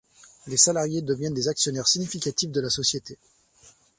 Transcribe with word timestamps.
Les 0.47 0.57
salariés 0.57 1.03
deviennent 1.03 1.35
des 1.35 1.47
actionnaires 1.47 1.87
significatifs 1.87 2.49
de 2.51 2.59
la 2.59 2.71
société. 2.71 3.19